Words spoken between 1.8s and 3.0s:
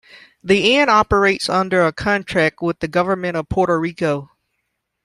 a contract with the